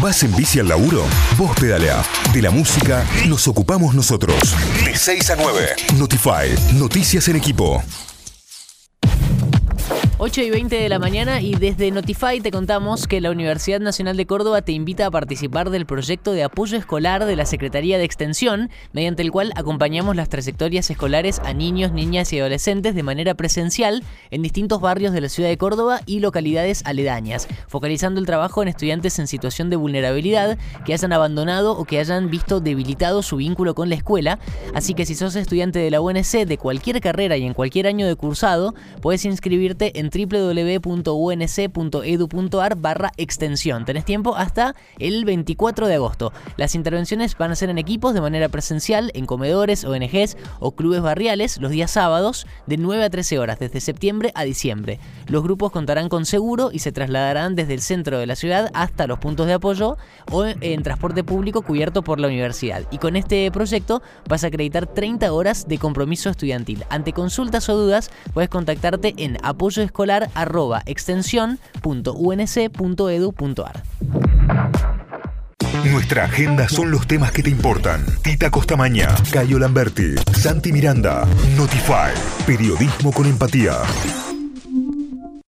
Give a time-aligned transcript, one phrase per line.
[0.00, 1.04] ¿Vas en bici al laburo?
[1.36, 2.02] Vos pedalea.
[2.32, 4.54] De la música nos ocupamos nosotros.
[4.84, 5.68] De 6 a 9.
[5.96, 6.74] Notify.
[6.74, 7.82] Noticias en equipo.
[10.26, 14.16] 8 y 20 de la mañana y desde Notify te contamos que la Universidad Nacional
[14.16, 18.04] de Córdoba te invita a participar del proyecto de apoyo escolar de la Secretaría de
[18.04, 23.34] Extensión, mediante el cual acompañamos las trayectorias escolares a niños, niñas y adolescentes de manera
[23.34, 28.62] presencial en distintos barrios de la ciudad de Córdoba y localidades aledañas, focalizando el trabajo
[28.62, 30.56] en estudiantes en situación de vulnerabilidad
[30.86, 34.38] que hayan abandonado o que hayan visto debilitado su vínculo con la escuela.
[34.72, 38.06] Así que si sos estudiante de la UNC de cualquier carrera y en cualquier año
[38.06, 40.94] de cursado, puedes inscribirte en www.unc.edu.ar
[42.76, 43.84] barra extensión.
[43.84, 46.32] Tenés tiempo hasta el 24 de agosto.
[46.56, 51.02] Las intervenciones van a ser en equipos de manera presencial, en comedores, ONGs o clubes
[51.02, 55.00] barriales los días sábados de 9 a 13 horas, desde septiembre a diciembre.
[55.26, 59.06] Los grupos contarán con seguro y se trasladarán desde el centro de la ciudad hasta
[59.06, 59.96] los puntos de apoyo
[60.30, 62.82] o en transporte público cubierto por la universidad.
[62.90, 66.84] Y con este proyecto vas a acreditar 30 horas de compromiso estudiantil.
[66.90, 70.03] Ante consultas o dudas, puedes contactarte en apoyo escolar
[75.90, 78.04] Nuestra agenda son los temas que te importan.
[78.22, 82.12] Tita Costamaña, Cayo Lamberti, Santi Miranda, Notify,
[82.46, 83.74] periodismo con empatía.